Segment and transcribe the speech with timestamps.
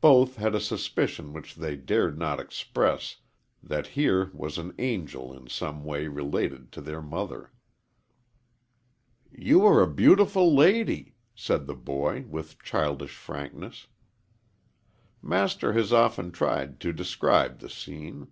[0.00, 3.18] Both had a suspicion which they dared not express
[3.62, 7.52] that here was an angel in some way related to their mother.
[9.30, 13.86] "You are a beautiful lady," said the boy, with childish frankness.
[15.22, 18.26] Master has often tried to describe the scene.